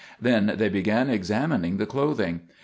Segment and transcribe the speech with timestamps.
[0.19, 2.41] Then they began examining the clothing.